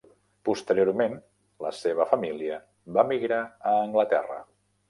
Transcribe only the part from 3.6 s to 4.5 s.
a Anglaterra.